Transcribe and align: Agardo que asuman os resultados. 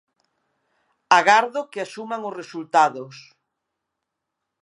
Agardo 1.19 1.61
que 1.71 1.79
asuman 1.85 2.21
os 2.29 2.37
resultados. 2.41 3.15